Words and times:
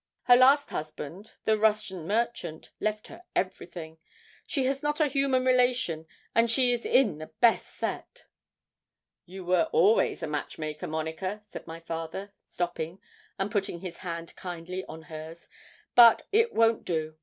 Her 0.23 0.35
last 0.35 0.71
husband, 0.71 1.35
the 1.45 1.59
Russian 1.59 2.07
merchant, 2.07 2.71
left 2.79 3.05
her 3.05 3.21
everything. 3.35 3.99
She 4.47 4.65
has 4.65 4.81
not 4.81 4.99
a 4.99 5.05
human 5.05 5.45
relation, 5.45 6.07
and 6.33 6.49
she 6.49 6.71
is 6.71 6.87
in 6.87 7.19
the 7.19 7.27
best 7.39 7.67
set.' 7.67 8.23
'You 9.27 9.45
were 9.45 9.69
always 9.71 10.23
a 10.23 10.27
match 10.27 10.57
maker, 10.57 10.87
Monica,' 10.87 11.39
said 11.43 11.67
my 11.67 11.79
father, 11.79 12.33
stopping, 12.47 12.99
and 13.37 13.51
putting 13.51 13.81
his 13.81 13.99
hand 13.99 14.35
kindly 14.35 14.83
on 14.85 15.03
hers. 15.03 15.47
'But 15.95 16.23
it 16.31 16.51
won't 16.51 16.83
do. 16.83 17.19